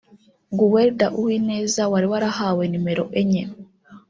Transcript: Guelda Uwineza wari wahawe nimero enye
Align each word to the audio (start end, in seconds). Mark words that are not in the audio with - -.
Guelda 0.57 1.07
Uwineza 1.19 1.81
wari 1.91 2.07
wahawe 2.11 2.63
nimero 2.71 3.05
enye 3.21 3.43